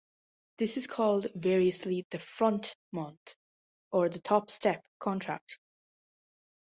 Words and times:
This 0.57 0.77
is 0.77 0.87
called 0.87 1.27
variously 1.35 2.07
the 2.09 2.17
"front" 2.17 2.75
month 2.91 3.35
or 3.91 4.09
the 4.09 4.17
"top 4.19 4.49
step" 4.49 4.83
contract. 4.97 5.59